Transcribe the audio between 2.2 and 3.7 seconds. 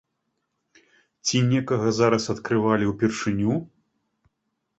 адкрывалі ўпершыню?